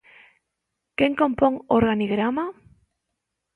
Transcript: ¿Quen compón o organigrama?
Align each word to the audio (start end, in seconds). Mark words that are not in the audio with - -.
¿Quen 0.97 1.13
compón 1.21 1.53
o 1.59 1.63
organigrama? 1.79 2.45